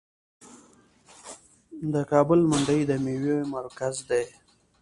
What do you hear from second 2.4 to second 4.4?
منډوي د میوو مرکز دی.